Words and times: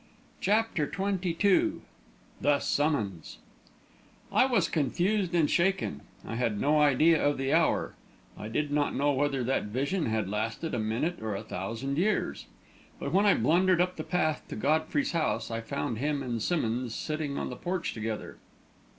CHAPTER 0.39 0.91
XXII 0.91 1.73
THE 2.41 2.57
SUMMONS 2.57 3.37
I 4.33 4.47
was 4.47 4.67
confused 4.67 5.35
and 5.35 5.47
shaken; 5.47 6.01
I 6.25 6.37
had 6.37 6.59
no 6.59 6.81
idea 6.81 7.23
of 7.23 7.37
the 7.37 7.53
hour; 7.53 7.93
I 8.35 8.47
did 8.47 8.71
not 8.71 8.95
know 8.95 9.11
whether 9.11 9.43
that 9.43 9.65
vision 9.65 10.07
had 10.07 10.27
lasted 10.27 10.73
a 10.73 10.79
minute 10.79 11.19
or 11.21 11.35
a 11.35 11.43
thousand 11.43 11.99
years. 11.99 12.47
But 12.99 13.13
when 13.13 13.27
I 13.27 13.35
blundered 13.35 13.79
up 13.79 13.95
the 13.95 14.03
path 14.03 14.41
to 14.47 14.55
Godfrey's 14.55 15.11
house, 15.11 15.51
I 15.51 15.61
found 15.61 15.99
him 15.99 16.23
and 16.23 16.41
Simmonds 16.41 16.95
sitting 16.95 17.37
on 17.37 17.51
the 17.51 17.55
porch 17.55 17.93
together. 17.93 18.37